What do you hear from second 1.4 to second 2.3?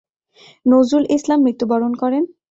মৃত্যুবরণ করেন।